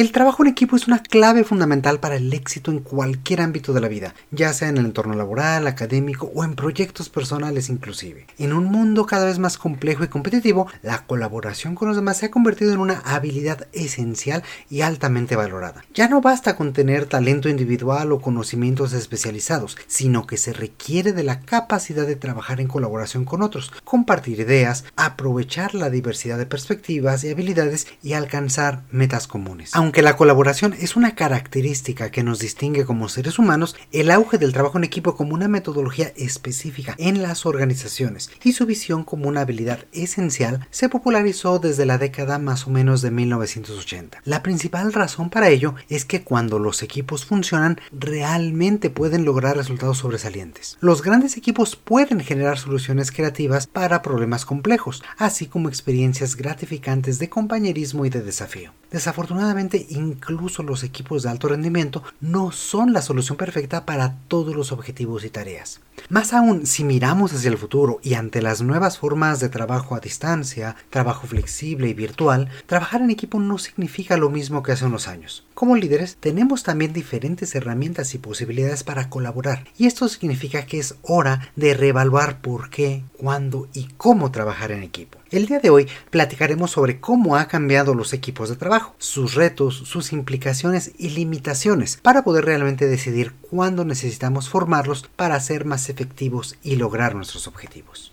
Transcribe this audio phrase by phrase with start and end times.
[0.00, 3.82] El trabajo en equipo es una clave fundamental para el éxito en cualquier ámbito de
[3.82, 8.26] la vida, ya sea en el entorno laboral, académico o en proyectos personales inclusive.
[8.38, 12.24] En un mundo cada vez más complejo y competitivo, la colaboración con los demás se
[12.24, 15.84] ha convertido en una habilidad esencial y altamente valorada.
[15.92, 21.24] Ya no basta con tener talento individual o conocimientos especializados, sino que se requiere de
[21.24, 27.22] la capacidad de trabajar en colaboración con otros, compartir ideas, aprovechar la diversidad de perspectivas
[27.22, 29.72] y habilidades y alcanzar metas comunes.
[29.98, 34.78] La colaboración es una característica que nos distingue como seres humanos, el auge del trabajo
[34.78, 39.86] en equipo como una metodología específica en las organizaciones y su visión como una habilidad
[39.92, 44.22] esencial se popularizó desde la década más o menos de 1980.
[44.24, 49.98] La principal razón para ello es que cuando los equipos funcionan realmente pueden lograr resultados
[49.98, 50.78] sobresalientes.
[50.80, 57.28] Los grandes equipos pueden generar soluciones creativas para problemas complejos, así como experiencias gratificantes de
[57.28, 58.72] compañerismo y de desafío.
[58.90, 64.72] Desafortunadamente, incluso los equipos de alto rendimiento no son la solución perfecta para todos los
[64.72, 65.80] objetivos y tareas.
[66.08, 70.00] Más aún, si miramos hacia el futuro y ante las nuevas formas de trabajo a
[70.00, 75.08] distancia, trabajo flexible y virtual, trabajar en equipo no significa lo mismo que hace unos
[75.08, 75.46] años.
[75.54, 80.96] Como líderes, tenemos también diferentes herramientas y posibilidades para colaborar, y esto significa que es
[81.02, 85.18] hora de reevaluar por qué, cuándo y cómo trabajar en equipo.
[85.30, 89.76] El día de hoy platicaremos sobre cómo ha cambiado los equipos de trabajo, sus retos,
[89.76, 96.56] sus implicaciones y limitaciones para poder realmente decidir cuándo necesitamos formarlos para ser más efectivos
[96.62, 98.12] y lograr nuestros objetivos.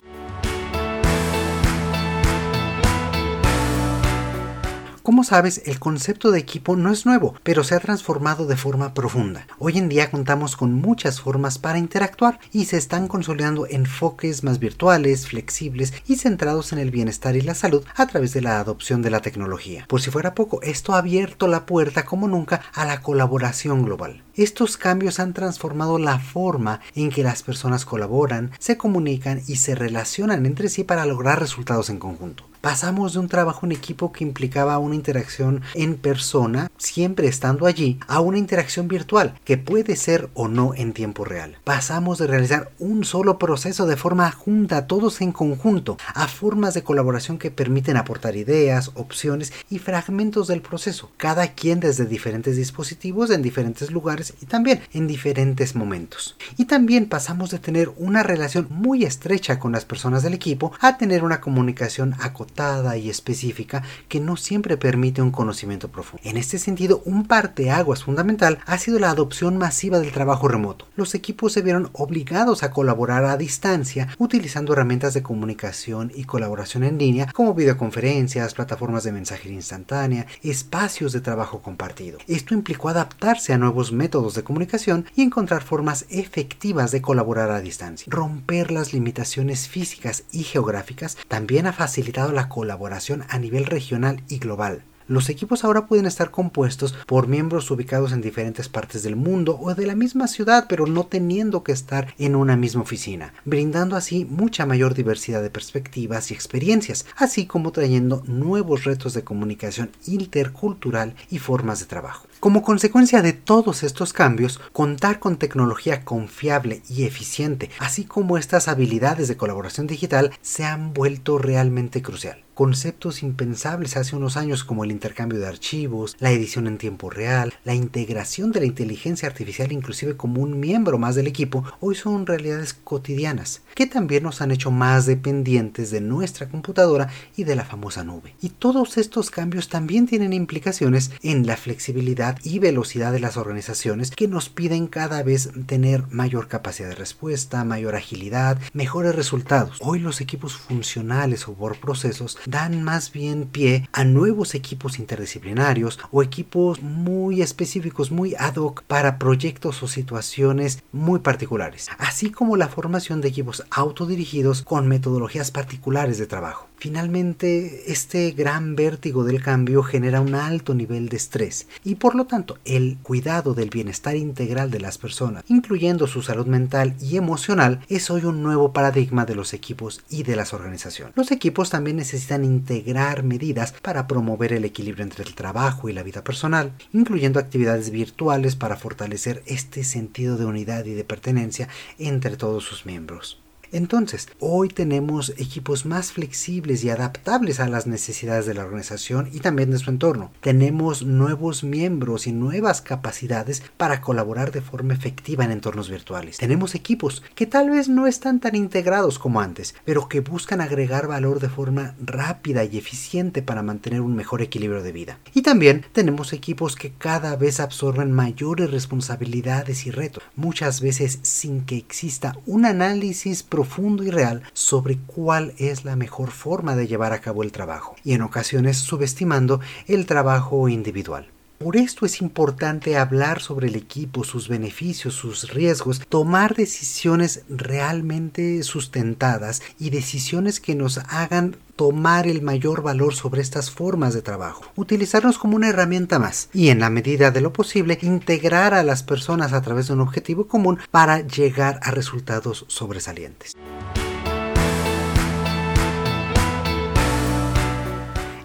[5.08, 8.94] Como sabes, el concepto de equipo no es nuevo, pero se ha transformado de forma
[8.94, 9.48] profunda.
[9.58, 14.60] Hoy en día contamos con muchas formas para interactuar y se están consolidando enfoques más
[14.60, 19.02] virtuales, flexibles y centrados en el bienestar y la salud a través de la adopción
[19.02, 19.86] de la tecnología.
[19.88, 24.24] Por si fuera poco, esto ha abierto la puerta como nunca a la colaboración global.
[24.38, 29.74] Estos cambios han transformado la forma en que las personas colaboran, se comunican y se
[29.74, 32.44] relacionan entre sí para lograr resultados en conjunto.
[32.62, 38.00] Pasamos de un trabajo en equipo que implicaba una interacción en persona, siempre estando allí,
[38.08, 41.58] a una interacción virtual, que puede ser o no en tiempo real.
[41.64, 46.84] Pasamos de realizar un solo proceso de forma junta, todos en conjunto, a formas de
[46.84, 53.30] colaboración que permiten aportar ideas, opciones y fragmentos del proceso, cada quien desde diferentes dispositivos
[53.30, 56.36] en diferentes lugares y también en diferentes momentos.
[56.58, 60.98] Y también pasamos de tener una relación muy estrecha con las personas del equipo a
[60.98, 66.22] tener una comunicación acotada y específica que no siempre permite un conocimiento profundo.
[66.24, 70.88] En este sentido, un parteaguas fundamental ha sido la adopción masiva del trabajo remoto.
[70.96, 76.84] Los equipos se vieron obligados a colaborar a distancia utilizando herramientas de comunicación y colaboración
[76.84, 82.20] en línea como videoconferencias, plataformas de mensajería instantánea, espacios de trabajo compartido.
[82.28, 87.62] Esto implicó adaptarse a nuevos métodos de comunicación y encontrar formas efectivas de colaborar a
[87.62, 88.08] distancia.
[88.10, 94.40] Romper las limitaciones físicas y geográficas también ha facilitado la colaboración a nivel regional y
[94.40, 94.82] global.
[95.08, 99.74] Los equipos ahora pueden estar compuestos por miembros ubicados en diferentes partes del mundo o
[99.74, 104.26] de la misma ciudad, pero no teniendo que estar en una misma oficina, brindando así
[104.26, 111.16] mucha mayor diversidad de perspectivas y experiencias, así como trayendo nuevos retos de comunicación intercultural
[111.30, 112.28] y formas de trabajo.
[112.42, 118.68] Como consecuencia de todos estos cambios, contar con tecnología confiable y eficiente, así como estas
[118.68, 124.84] habilidades de colaboración digital, se han vuelto realmente crucial conceptos impensables hace unos años como
[124.84, 129.72] el intercambio de archivos, la edición en tiempo real, la integración de la inteligencia artificial
[129.72, 134.50] inclusive como un miembro más del equipo, hoy son realidades cotidianas, que también nos han
[134.50, 138.34] hecho más dependientes de nuestra computadora y de la famosa nube.
[138.42, 144.10] Y todos estos cambios también tienen implicaciones en la flexibilidad y velocidad de las organizaciones
[144.10, 149.78] que nos piden cada vez tener mayor capacidad de respuesta, mayor agilidad, mejores resultados.
[149.80, 156.00] Hoy los equipos funcionales o por procesos dan más bien pie a nuevos equipos interdisciplinarios
[156.12, 162.56] o equipos muy específicos, muy ad hoc para proyectos o situaciones muy particulares, así como
[162.56, 166.68] la formación de equipos autodirigidos con metodologías particulares de trabajo.
[166.80, 172.26] Finalmente, este gran vértigo del cambio genera un alto nivel de estrés y por lo
[172.26, 177.82] tanto el cuidado del bienestar integral de las personas, incluyendo su salud mental y emocional,
[177.90, 181.16] es hoy un nuevo paradigma de los equipos y de las organizaciones.
[181.18, 186.04] Los equipos también necesitan integrar medidas para promover el equilibrio entre el trabajo y la
[186.04, 192.38] vida personal, incluyendo actividades virtuales para fortalecer este sentido de unidad y de pertenencia entre
[192.38, 193.40] todos sus miembros.
[193.72, 199.40] Entonces, hoy tenemos equipos más flexibles y adaptables a las necesidades de la organización y
[199.40, 200.32] también de su entorno.
[200.42, 206.38] Tenemos nuevos miembros y nuevas capacidades para colaborar de forma efectiva en entornos virtuales.
[206.38, 211.08] Tenemos equipos que tal vez no están tan integrados como antes, pero que buscan agregar
[211.08, 215.20] valor de forma rápida y eficiente para mantener un mejor equilibrio de vida.
[215.34, 221.62] Y también tenemos equipos que cada vez absorben mayores responsabilidades y retos, muchas veces sin
[221.62, 227.12] que exista un análisis profundo y real sobre cuál es la mejor forma de llevar
[227.12, 231.26] a cabo el trabajo, y en ocasiones subestimando el trabajo individual.
[231.58, 238.62] Por esto es importante hablar sobre el equipo, sus beneficios, sus riesgos, tomar decisiones realmente
[238.62, 244.66] sustentadas y decisiones que nos hagan tomar el mayor valor sobre estas formas de trabajo,
[244.76, 249.02] utilizarnos como una herramienta más y en la medida de lo posible integrar a las
[249.02, 253.56] personas a través de un objetivo común para llegar a resultados sobresalientes.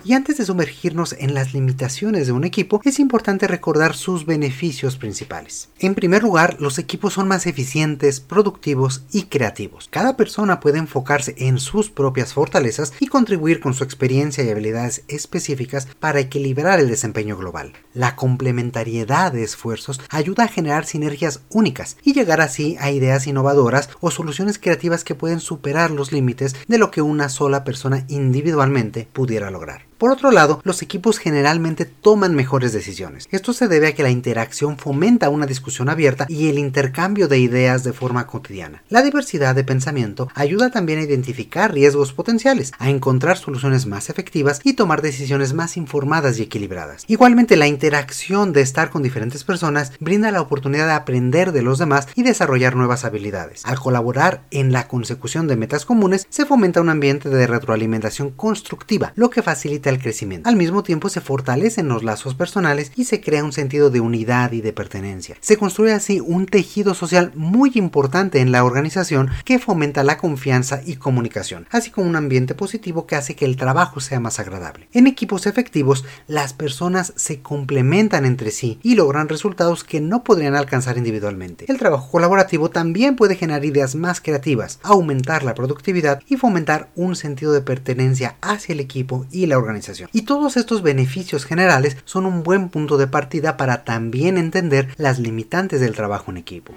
[0.05, 4.97] Y antes de sumergirnos en las limitaciones de un equipo, es importante recordar sus beneficios
[4.97, 5.69] principales.
[5.79, 9.87] En primer lugar, los equipos son más eficientes, productivos y creativos.
[9.91, 15.05] Cada persona puede enfocarse en sus propias fortalezas y contribuir con su experiencia y habilidades
[15.07, 17.73] específicas para equilibrar el desempeño global.
[17.95, 23.89] La complementariedad de esfuerzos ayuda a generar sinergias únicas y llegar así a ideas innovadoras
[24.01, 29.09] o soluciones creativas que pueden superar los límites de lo que una sola persona individualmente
[29.13, 29.92] pudiera lograr.
[30.03, 33.29] Por otro lado, los equipos generalmente toman mejores decisiones.
[33.31, 37.39] Esto se debe a que la interacción fomenta una discusión abierta y el intercambio de
[37.39, 38.83] ideas de forma cotidiana.
[38.89, 44.61] La diversidad de pensamiento ayuda también a identificar riesgos potenciales, a encontrar soluciones más efectivas
[44.65, 47.05] y tomar decisiones más informadas y equilibradas.
[47.07, 51.79] Igualmente, la interacción de estar con diferentes personas brinda la oportunidad de aprender de los
[51.79, 53.65] demás y desarrollar nuevas habilidades.
[53.65, 59.13] Al colaborar en la consecución de metas comunes, se fomenta un ambiente de retroalimentación constructiva,
[59.15, 60.49] lo que facilita crecimiento.
[60.49, 64.53] Al mismo tiempo se fortalecen los lazos personales y se crea un sentido de unidad
[64.53, 65.37] y de pertenencia.
[65.41, 70.81] Se construye así un tejido social muy importante en la organización que fomenta la confianza
[70.85, 74.89] y comunicación, así como un ambiente positivo que hace que el trabajo sea más agradable.
[74.93, 80.55] En equipos efectivos, las personas se complementan entre sí y logran resultados que no podrían
[80.55, 81.67] alcanzar individualmente.
[81.69, 87.17] El trabajo colaborativo también puede generar ideas más creativas, aumentar la productividad y fomentar un
[87.17, 89.82] sentido de pertenencia hacia el equipo y la organización.
[90.13, 95.19] Y todos estos beneficios generales son un buen punto de partida para también entender las
[95.19, 96.73] limitantes del trabajo en equipo.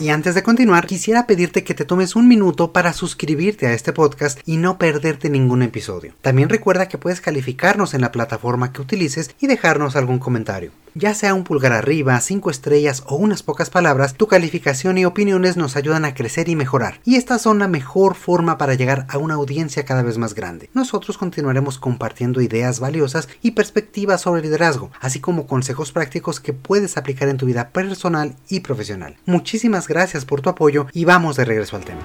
[0.00, 3.92] Y antes de continuar, quisiera pedirte que te tomes un minuto para suscribirte a este
[3.92, 6.14] podcast y no perderte ningún episodio.
[6.20, 10.70] También recuerda que puedes calificarnos en la plataforma que utilices y dejarnos algún comentario.
[10.94, 15.56] Ya sea un pulgar arriba, 5 estrellas o unas pocas palabras, tu calificación y opiniones
[15.56, 17.00] nos ayudan a crecer y mejorar.
[17.04, 20.70] Y estas son la mejor forma para llegar a una audiencia cada vez más grande.
[20.74, 26.96] Nosotros continuaremos compartiendo ideas valiosas y perspectivas sobre liderazgo, así como consejos prácticos que puedes
[26.96, 29.16] aplicar en tu vida personal y profesional.
[29.26, 32.02] Muchísimas gracias por tu apoyo y vamos de regreso al tema.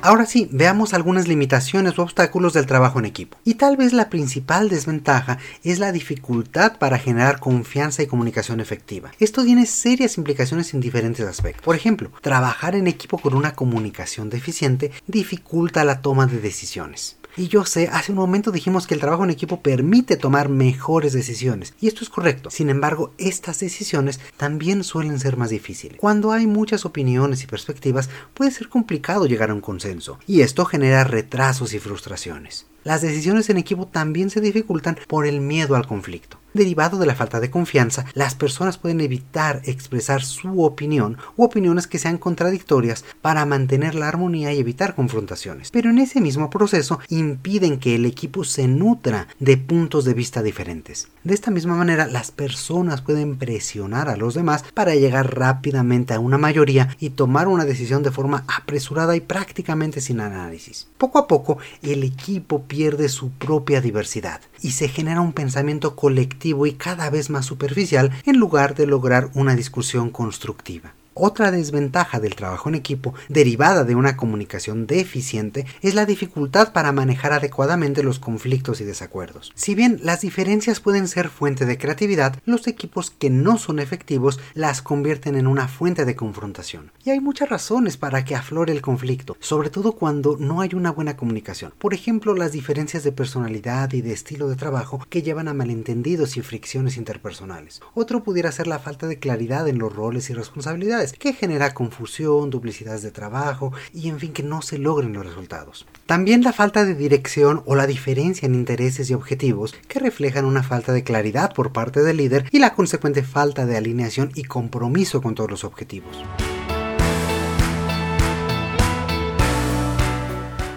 [0.00, 3.36] Ahora sí, veamos algunas limitaciones o obstáculos del trabajo en equipo.
[3.44, 9.10] Y tal vez la principal desventaja es la dificultad para generar confianza y comunicación efectiva.
[9.18, 11.62] Esto tiene serias implicaciones en diferentes aspectos.
[11.62, 17.18] Por ejemplo, trabajar en equipo con una comunicación deficiente dificulta la toma de decisiones.
[17.38, 21.12] Y yo sé, hace un momento dijimos que el trabajo en equipo permite tomar mejores
[21.12, 21.72] decisiones.
[21.80, 22.50] Y esto es correcto.
[22.50, 26.00] Sin embargo, estas decisiones también suelen ser más difíciles.
[26.00, 30.18] Cuando hay muchas opiniones y perspectivas, puede ser complicado llegar a un consenso.
[30.26, 32.66] Y esto genera retrasos y frustraciones.
[32.82, 36.38] Las decisiones en equipo también se dificultan por el miedo al conflicto.
[36.58, 41.86] Derivado de la falta de confianza, las personas pueden evitar expresar su opinión u opiniones
[41.86, 45.70] que sean contradictorias para mantener la armonía y evitar confrontaciones.
[45.70, 50.42] Pero en ese mismo proceso impiden que el equipo se nutra de puntos de vista
[50.42, 51.06] diferentes.
[51.22, 56.18] De esta misma manera, las personas pueden presionar a los demás para llegar rápidamente a
[56.18, 60.88] una mayoría y tomar una decisión de forma apresurada y prácticamente sin análisis.
[60.98, 66.47] Poco a poco, el equipo pierde su propia diversidad y se genera un pensamiento colectivo
[66.66, 70.92] y cada vez más superficial en lugar de lograr una discusión constructiva.
[71.20, 76.92] Otra desventaja del trabajo en equipo, derivada de una comunicación deficiente, es la dificultad para
[76.92, 79.50] manejar adecuadamente los conflictos y desacuerdos.
[79.56, 84.38] Si bien las diferencias pueden ser fuente de creatividad, los equipos que no son efectivos
[84.54, 86.92] las convierten en una fuente de confrontación.
[87.04, 90.92] Y hay muchas razones para que aflore el conflicto, sobre todo cuando no hay una
[90.92, 91.74] buena comunicación.
[91.80, 96.36] Por ejemplo, las diferencias de personalidad y de estilo de trabajo que llevan a malentendidos
[96.36, 97.80] y fricciones interpersonales.
[97.94, 102.50] Otro pudiera ser la falta de claridad en los roles y responsabilidades que genera confusión,
[102.50, 105.86] duplicidades de trabajo y en fin que no se logren los resultados.
[106.06, 110.62] También la falta de dirección o la diferencia en intereses y objetivos que reflejan una
[110.62, 115.22] falta de claridad por parte del líder y la consecuente falta de alineación y compromiso
[115.22, 116.16] con todos los objetivos.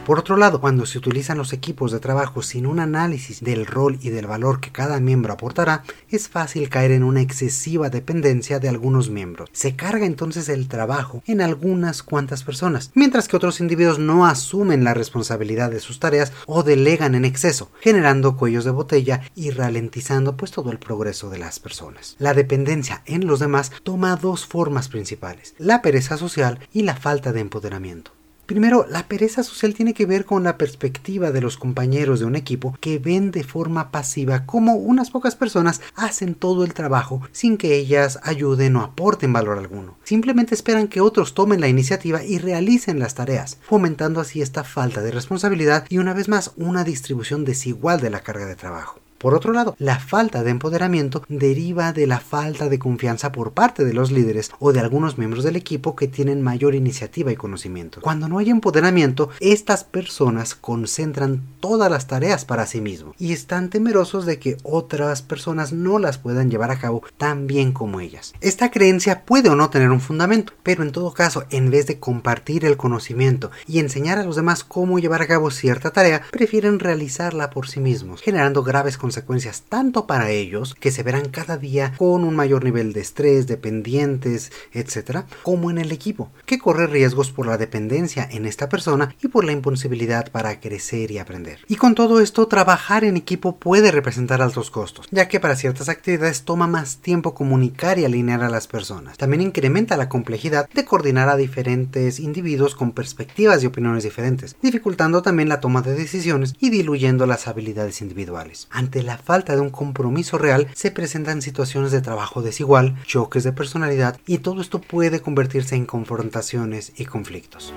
[0.05, 3.99] Por otro lado, cuando se utilizan los equipos de trabajo sin un análisis del rol
[4.01, 8.67] y del valor que cada miembro aportará, es fácil caer en una excesiva dependencia de
[8.67, 9.49] algunos miembros.
[9.53, 14.83] Se carga entonces el trabajo en algunas cuantas personas, mientras que otros individuos no asumen
[14.83, 20.35] la responsabilidad de sus tareas o delegan en exceso, generando cuellos de botella y ralentizando
[20.35, 22.15] pues todo el progreso de las personas.
[22.17, 27.31] La dependencia en los demás toma dos formas principales, la pereza social y la falta
[27.33, 28.13] de empoderamiento.
[28.51, 32.35] Primero, la pereza social tiene que ver con la perspectiva de los compañeros de un
[32.35, 37.55] equipo que ven de forma pasiva cómo unas pocas personas hacen todo el trabajo sin
[37.55, 39.95] que ellas ayuden o aporten valor alguno.
[40.03, 45.01] Simplemente esperan que otros tomen la iniciativa y realicen las tareas, fomentando así esta falta
[45.01, 48.99] de responsabilidad y una vez más una distribución desigual de la carga de trabajo.
[49.21, 53.85] Por otro lado, la falta de empoderamiento deriva de la falta de confianza por parte
[53.85, 58.01] de los líderes o de algunos miembros del equipo que tienen mayor iniciativa y conocimiento.
[58.01, 63.69] Cuando no hay empoderamiento, estas personas concentran todas las tareas para sí mismos y están
[63.69, 68.33] temerosos de que otras personas no las puedan llevar a cabo tan bien como ellas.
[68.41, 71.99] Esta creencia puede o no tener un fundamento, pero en todo caso, en vez de
[71.99, 76.79] compartir el conocimiento y enseñar a los demás cómo llevar a cabo cierta tarea, prefieren
[76.79, 81.57] realizarla por sí mismos, generando graves consecuencias consecuencias tanto para ellos, que se verán cada
[81.57, 86.87] día con un mayor nivel de estrés, dependientes, etc., como en el equipo, que corre
[86.87, 91.59] riesgos por la dependencia en esta persona y por la imposibilidad para crecer y aprender.
[91.67, 95.89] Y con todo esto, trabajar en equipo puede representar altos costos, ya que para ciertas
[95.89, 99.17] actividades toma más tiempo comunicar y alinear a las personas.
[99.17, 105.21] También incrementa la complejidad de coordinar a diferentes individuos con perspectivas y opiniones diferentes, dificultando
[105.21, 108.69] también la toma de decisiones y diluyendo las habilidades individuales.
[108.69, 113.53] Ante la falta de un compromiso real se presentan situaciones de trabajo desigual, choques de
[113.53, 117.73] personalidad y todo esto puede convertirse en confrontaciones y conflictos.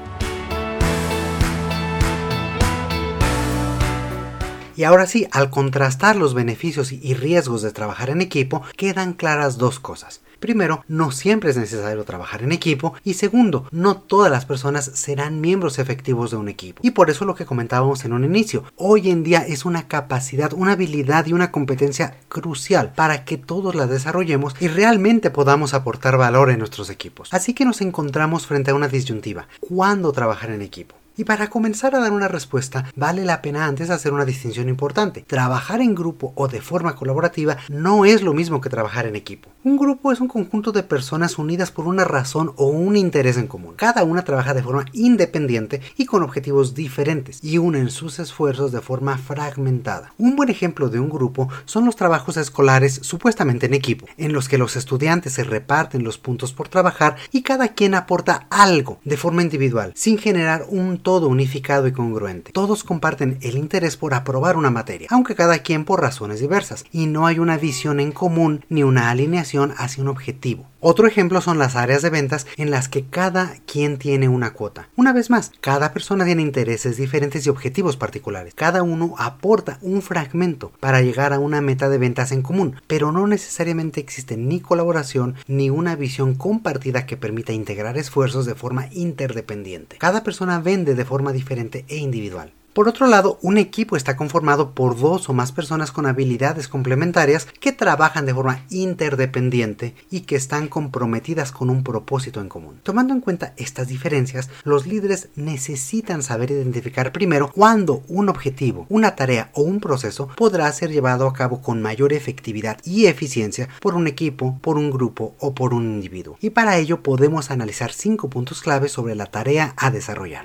[4.76, 9.56] Y ahora sí, al contrastar los beneficios y riesgos de trabajar en equipo, quedan claras
[9.56, 10.20] dos cosas.
[10.44, 15.40] Primero, no siempre es necesario trabajar en equipo y segundo, no todas las personas serán
[15.40, 16.82] miembros efectivos de un equipo.
[16.84, 20.52] Y por eso lo que comentábamos en un inicio, hoy en día es una capacidad,
[20.52, 26.18] una habilidad y una competencia crucial para que todos la desarrollemos y realmente podamos aportar
[26.18, 27.32] valor en nuestros equipos.
[27.32, 29.48] Así que nos encontramos frente a una disyuntiva.
[29.60, 30.94] ¿Cuándo trabajar en equipo?
[31.16, 35.24] Y para comenzar a dar una respuesta, vale la pena antes hacer una distinción importante.
[35.26, 39.48] Trabajar en grupo o de forma colaborativa no es lo mismo que trabajar en equipo.
[39.62, 43.46] Un grupo es un conjunto de personas unidas por una razón o un interés en
[43.46, 43.74] común.
[43.76, 48.80] Cada una trabaja de forma independiente y con objetivos diferentes y unen sus esfuerzos de
[48.80, 50.12] forma fragmentada.
[50.18, 54.48] Un buen ejemplo de un grupo son los trabajos escolares supuestamente en equipo, en los
[54.48, 59.16] que los estudiantes se reparten los puntos por trabajar y cada quien aporta algo de
[59.16, 62.50] forma individual, sin generar un todo unificado y congruente.
[62.50, 67.06] Todos comparten el interés por aprobar una materia, aunque cada quien por razones diversas, y
[67.06, 70.66] no hay una visión en común ni una alineación hacia un objetivo.
[70.86, 74.90] Otro ejemplo son las áreas de ventas en las que cada quien tiene una cuota.
[74.96, 78.52] Una vez más, cada persona tiene intereses diferentes y objetivos particulares.
[78.54, 83.12] Cada uno aporta un fragmento para llegar a una meta de ventas en común, pero
[83.12, 88.88] no necesariamente existe ni colaboración ni una visión compartida que permita integrar esfuerzos de forma
[88.92, 89.96] interdependiente.
[89.96, 92.52] Cada persona vende de forma diferente e individual.
[92.74, 97.46] Por otro lado, un equipo está conformado por dos o más personas con habilidades complementarias
[97.60, 102.80] que trabajan de forma interdependiente y que están comprometidas con un propósito en común.
[102.82, 109.14] Tomando en cuenta estas diferencias, los líderes necesitan saber identificar primero cuándo un objetivo, una
[109.14, 113.94] tarea o un proceso podrá ser llevado a cabo con mayor efectividad y eficiencia por
[113.94, 116.38] un equipo, por un grupo o por un individuo.
[116.40, 120.44] Y para ello podemos analizar cinco puntos clave sobre la tarea a desarrollar.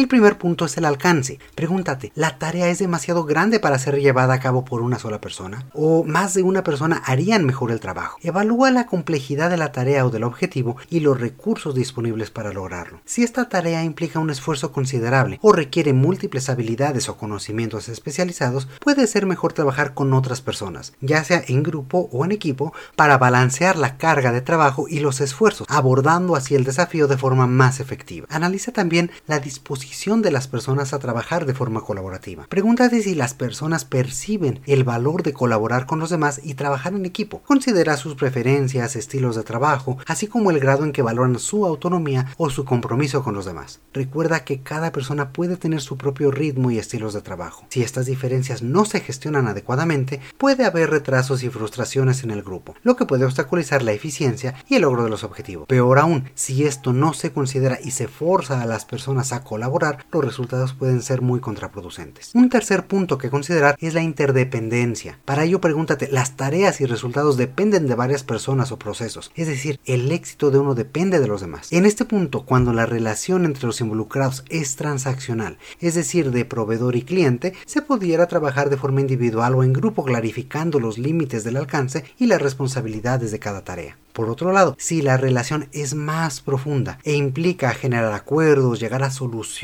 [0.00, 1.38] El primer punto es el alcance.
[1.54, 5.66] Pregúntate, ¿la tarea es demasiado grande para ser llevada a cabo por una sola persona?
[5.74, 8.18] ¿O más de una persona harían mejor el trabajo?
[8.22, 13.02] Evalúa la complejidad de la tarea o del objetivo y los recursos disponibles para lograrlo.
[13.04, 19.06] Si esta tarea implica un esfuerzo considerable o requiere múltiples habilidades o conocimientos especializados, puede
[19.06, 23.76] ser mejor trabajar con otras personas, ya sea en grupo o en equipo, para balancear
[23.76, 28.26] la carga de trabajo y los esfuerzos, abordando así el desafío de forma más efectiva.
[28.30, 32.46] Analiza también la disposición de las personas a trabajar de forma colaborativa.
[32.48, 37.04] Pregúntate si las personas perciben el valor de colaborar con los demás y trabajar en
[37.04, 37.42] equipo.
[37.42, 42.34] Considera sus preferencias, estilos de trabajo, así como el grado en que valoran su autonomía
[42.38, 43.80] o su compromiso con los demás.
[43.92, 47.66] Recuerda que cada persona puede tener su propio ritmo y estilos de trabajo.
[47.68, 52.74] Si estas diferencias no se gestionan adecuadamente, puede haber retrasos y frustraciones en el grupo,
[52.82, 55.66] lo que puede obstaculizar la eficiencia y el logro de los objetivos.
[55.66, 59.69] Peor aún, si esto no se considera y se forza a las personas a colaborar,
[60.12, 62.30] los resultados pueden ser muy contraproducentes.
[62.34, 65.18] Un tercer punto que considerar es la interdependencia.
[65.24, 69.30] Para ello pregúntate, ¿las tareas y resultados dependen de varias personas o procesos?
[69.34, 71.72] Es decir, el éxito de uno depende de los demás.
[71.72, 76.96] En este punto, cuando la relación entre los involucrados es transaccional, es decir, de proveedor
[76.96, 81.56] y cliente, se pudiera trabajar de forma individual o en grupo clarificando los límites del
[81.56, 83.96] alcance y las responsabilidades de cada tarea.
[84.12, 89.10] Por otro lado, si la relación es más profunda e implica generar acuerdos, llegar a
[89.10, 89.59] soluciones,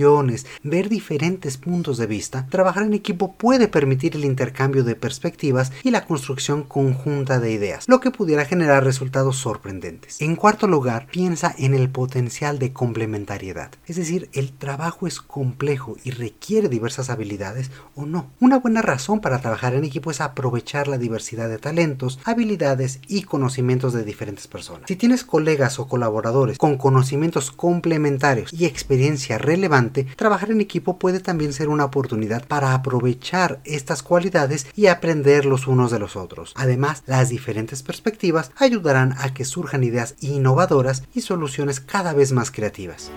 [0.62, 5.90] ver diferentes puntos de vista, trabajar en equipo puede permitir el intercambio de perspectivas y
[5.90, 10.20] la construcción conjunta de ideas, lo que pudiera generar resultados sorprendentes.
[10.20, 15.96] En cuarto lugar, piensa en el potencial de complementariedad, es decir, el trabajo es complejo
[16.04, 18.30] y requiere diversas habilidades o no.
[18.40, 23.22] Una buena razón para trabajar en equipo es aprovechar la diversidad de talentos, habilidades y
[23.22, 24.88] conocimientos de diferentes personas.
[24.88, 31.20] Si tienes colegas o colaboradores con conocimientos complementarios y experiencia relevante, trabajar en equipo puede
[31.20, 36.52] también ser una oportunidad para aprovechar estas cualidades y aprender los unos de los otros.
[36.56, 42.50] Además, las diferentes perspectivas ayudarán a que surjan ideas innovadoras y soluciones cada vez más
[42.50, 43.10] creativas.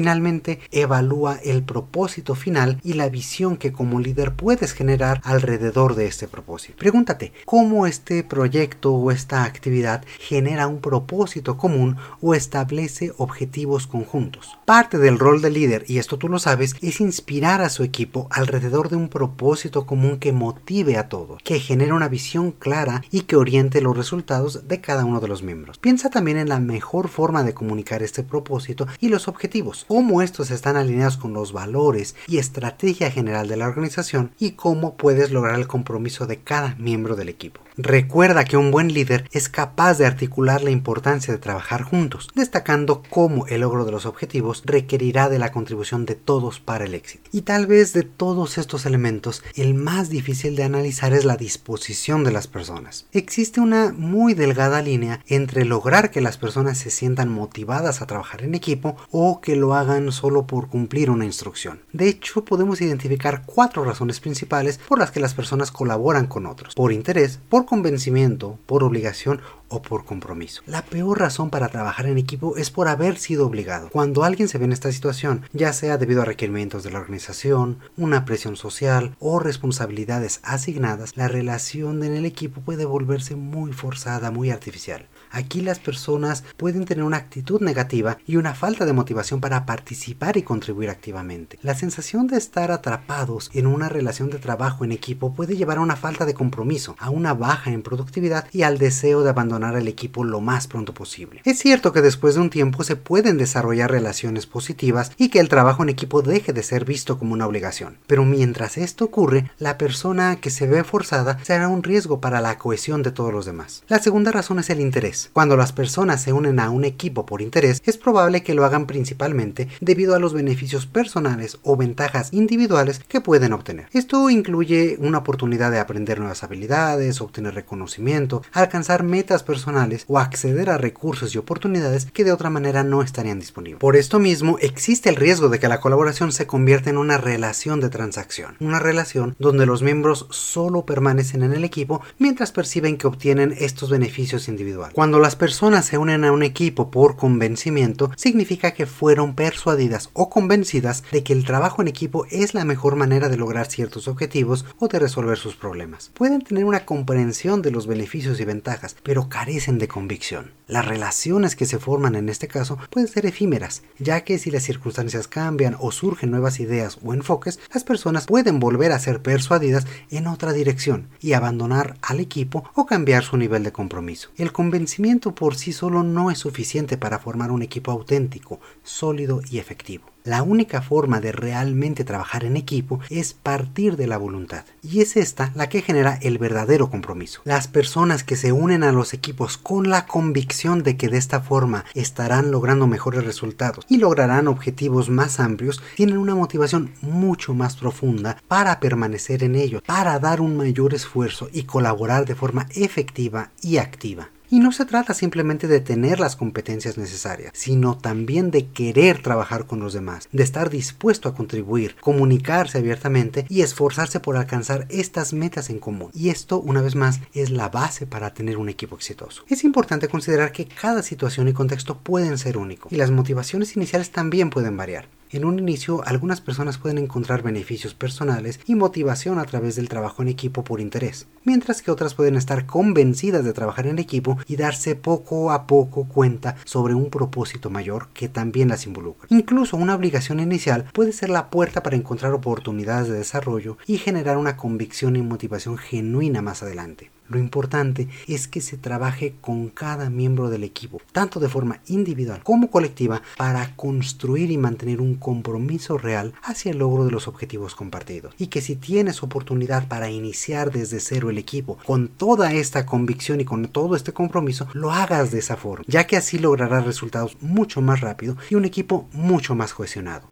[0.00, 6.06] Finalmente, evalúa el propósito final y la visión que como líder puedes generar alrededor de
[6.06, 6.78] este propósito.
[6.78, 14.56] Pregúntate, ¿cómo este proyecto o esta actividad genera un propósito común o establece objetivos conjuntos?
[14.64, 18.26] Parte del rol de líder, y esto tú lo sabes, es inspirar a su equipo
[18.30, 23.22] alrededor de un propósito común que motive a todos, que genere una visión clara y
[23.22, 25.76] que oriente los resultados de cada uno de los miembros.
[25.76, 30.52] Piensa también en la mejor forma de comunicar este propósito y los objetivos cómo estos
[30.52, 35.58] están alineados con los valores y estrategia general de la organización y cómo puedes lograr
[35.58, 37.60] el compromiso de cada miembro del equipo.
[37.76, 43.02] Recuerda que un buen líder es capaz de articular la importancia de trabajar juntos, destacando
[43.08, 47.30] cómo el logro de los objetivos requerirá de la contribución de todos para el éxito.
[47.32, 52.24] Y tal vez de todos estos elementos, el más difícil de analizar es la disposición
[52.24, 53.06] de las personas.
[53.12, 58.42] Existe una muy delgada línea entre lograr que las personas se sientan motivadas a trabajar
[58.42, 61.82] en equipo o que lo hagan solo por cumplir una instrucción.
[61.92, 66.74] De hecho, podemos identificar cuatro razones principales por las que las personas colaboran con otros.
[66.74, 69.40] Por interés, por convencimiento, por obligación
[69.70, 70.62] o por compromiso.
[70.66, 73.88] La peor razón para trabajar en equipo es por haber sido obligado.
[73.90, 77.78] Cuando alguien se ve en esta situación, ya sea debido a requerimientos de la organización,
[77.96, 84.30] una presión social o responsabilidades asignadas, la relación en el equipo puede volverse muy forzada,
[84.30, 85.06] muy artificial.
[85.30, 90.36] Aquí las personas pueden tener una actitud negativa y una falta de motivación para participar
[90.36, 91.58] y contribuir activamente.
[91.62, 95.82] La sensación de estar atrapados en una relación de trabajo en equipo puede llevar a
[95.82, 99.88] una falta de compromiso, a una baja en productividad y al deseo de abandonar el
[99.88, 101.42] equipo lo más pronto posible.
[101.44, 105.48] Es cierto que después de un tiempo se pueden desarrollar relaciones positivas y que el
[105.48, 107.98] trabajo en equipo deje de ser visto como una obligación.
[108.06, 112.58] Pero mientras esto ocurre, la persona que se ve forzada será un riesgo para la
[112.58, 113.84] cohesión de todos los demás.
[113.88, 115.30] La segunda razón es el interés.
[115.32, 118.86] Cuando las personas se unen a un equipo por interés, es probable que lo hagan
[118.86, 123.88] principalmente debido a los beneficios personales o ventajas individuales que pueden obtener.
[123.92, 130.70] Esto incluye una oportunidad de aprender nuevas habilidades, obtener reconocimiento, alcanzar metas personales o acceder
[130.70, 133.80] a recursos y oportunidades que de otra manera no estarían disponibles.
[133.80, 137.80] Por esto mismo, existe el riesgo de que la colaboración se convierta en una relación
[137.80, 143.08] de transacción, una relación donde los miembros solo permanecen en el equipo mientras perciben que
[143.08, 144.94] obtienen estos beneficios individuales.
[144.94, 150.30] Cuando las personas se unen a un equipo por convencimiento, significa que fueron persuadidas o
[150.30, 154.64] convencidas de que el trabajo en equipo es la mejor manera de lograr ciertos objetivos
[154.78, 156.12] o de resolver sus problemas.
[156.14, 160.52] Pueden tener una comprensión de los beneficios y ventajas, pero carecen de convicción.
[160.66, 164.64] Las relaciones que se forman en este caso pueden ser efímeras, ya que si las
[164.64, 169.86] circunstancias cambian o surgen nuevas ideas o enfoques, las personas pueden volver a ser persuadidas
[170.10, 174.28] en otra dirección y abandonar al equipo o cambiar su nivel de compromiso.
[174.36, 179.56] El convencimiento por sí solo no es suficiente para formar un equipo auténtico, sólido y
[179.56, 180.09] efectivo.
[180.24, 184.64] La única forma de realmente trabajar en equipo es partir de la voluntad.
[184.82, 187.40] Y es esta la que genera el verdadero compromiso.
[187.44, 191.40] Las personas que se unen a los equipos con la convicción de que de esta
[191.40, 197.76] forma estarán logrando mejores resultados y lograrán objetivos más amplios, tienen una motivación mucho más
[197.76, 203.50] profunda para permanecer en ello, para dar un mayor esfuerzo y colaborar de forma efectiva
[203.62, 204.28] y activa.
[204.52, 209.66] Y no se trata simplemente de tener las competencias necesarias, sino también de querer trabajar
[209.66, 215.32] con los demás, de estar dispuesto a contribuir, comunicarse abiertamente y esforzarse por alcanzar estas
[215.32, 216.10] metas en común.
[216.14, 219.44] Y esto, una vez más, es la base para tener un equipo exitoso.
[219.48, 224.10] Es importante considerar que cada situación y contexto pueden ser únicos y las motivaciones iniciales
[224.10, 225.19] también pueden variar.
[225.32, 230.22] En un inicio, algunas personas pueden encontrar beneficios personales y motivación a través del trabajo
[230.22, 234.56] en equipo por interés, mientras que otras pueden estar convencidas de trabajar en equipo y
[234.56, 239.28] darse poco a poco cuenta sobre un propósito mayor que también las involucra.
[239.30, 244.36] Incluso una obligación inicial puede ser la puerta para encontrar oportunidades de desarrollo y generar
[244.36, 247.12] una convicción y motivación genuina más adelante.
[247.30, 252.42] Lo importante es que se trabaje con cada miembro del equipo, tanto de forma individual
[252.42, 257.76] como colectiva, para construir y mantener un compromiso real hacia el logro de los objetivos
[257.76, 258.34] compartidos.
[258.36, 263.40] Y que si tienes oportunidad para iniciar desde cero el equipo con toda esta convicción
[263.40, 267.36] y con todo este compromiso, lo hagas de esa forma, ya que así lograrás resultados
[267.40, 270.28] mucho más rápido y un equipo mucho más cohesionado.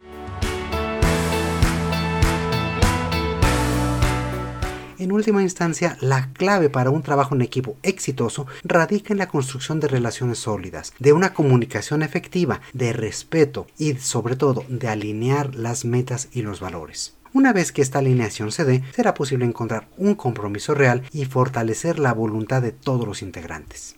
[4.99, 9.79] En última instancia, la clave para un trabajo en equipo exitoso radica en la construcción
[9.79, 15.85] de relaciones sólidas, de una comunicación efectiva, de respeto y sobre todo de alinear las
[15.85, 17.15] metas y los valores.
[17.31, 21.97] Una vez que esta alineación se dé, será posible encontrar un compromiso real y fortalecer
[21.97, 23.95] la voluntad de todos los integrantes.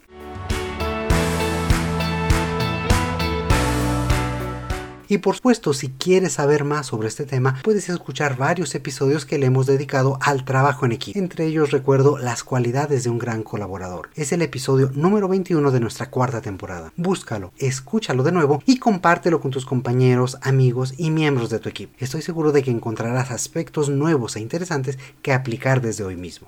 [5.12, 9.38] Y por supuesto, si quieres saber más sobre este tema, puedes escuchar varios episodios que
[9.38, 11.20] le hemos dedicado al trabajo en equipo.
[11.20, 14.10] Entre ellos recuerdo las cualidades de un gran colaborador.
[14.16, 16.94] Es el episodio número 21 de nuestra cuarta temporada.
[16.96, 21.94] Búscalo, escúchalo de nuevo y compártelo con tus compañeros, amigos y miembros de tu equipo.
[22.00, 26.48] Estoy seguro de que encontrarás aspectos nuevos e interesantes que aplicar desde hoy mismo.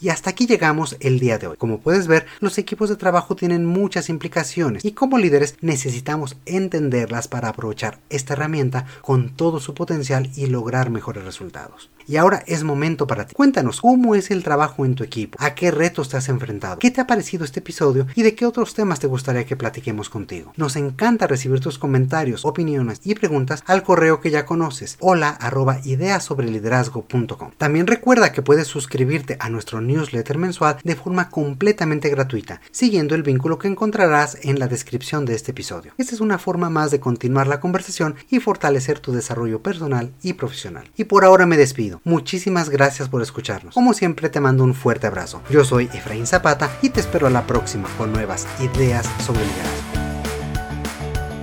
[0.00, 1.56] Y hasta aquí llegamos el día de hoy.
[1.56, 7.26] Como puedes ver, los equipos de trabajo tienen muchas implicaciones y como líderes necesitamos entenderlas
[7.26, 11.90] para aprovechar esta herramienta con todo su potencial y lograr mejores resultados.
[12.06, 13.34] Y ahora es momento para ti.
[13.34, 16.90] Cuéntanos cómo es el trabajo en tu equipo, a qué retos te has enfrentado, qué
[16.90, 20.52] te ha parecido este episodio y de qué otros temas te gustaría que platiquemos contigo.
[20.56, 25.80] Nos encanta recibir tus comentarios, opiniones y preguntas al correo que ya conoces, hola arroba
[25.84, 27.50] ideasobreliderazgo.com.
[27.58, 33.24] También recuerda que puedes suscribirte a nuestro newsletter mensual de forma completamente gratuita, siguiendo el
[33.24, 35.92] vínculo que encontrarás en la descripción de este episodio.
[35.98, 40.34] Esta es una forma más de continuar la conversación y fortalecer tu desarrollo personal y
[40.34, 40.90] profesional.
[40.96, 42.00] Y por ahora me despido.
[42.04, 43.74] Muchísimas gracias por escucharnos.
[43.74, 45.42] Como siempre te mando un fuerte abrazo.
[45.50, 49.87] Yo soy Efraín Zapata y te espero a la próxima con nuevas ideas sobre liderazgo.